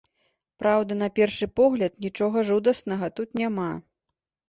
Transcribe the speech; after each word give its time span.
Праўда, 0.63 0.97
на 1.01 1.09
першы 1.19 1.49
погляд, 1.63 2.01
нічога 2.07 2.47
жудаснага 2.51 3.15
тут 3.21 3.41
няма. 3.45 3.73